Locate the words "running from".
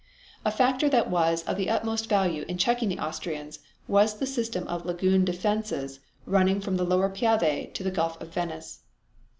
6.25-6.77